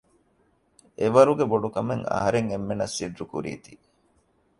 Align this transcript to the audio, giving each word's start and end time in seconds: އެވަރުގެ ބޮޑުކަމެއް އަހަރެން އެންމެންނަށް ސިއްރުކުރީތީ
އެވަރުގެ 0.99 1.45
ބޮޑުކަމެއް 1.51 2.05
އަހަރެން 2.11 2.47
އެންމެންނަށް 2.51 2.95
ސިއްރުކުރީތީ 2.97 3.73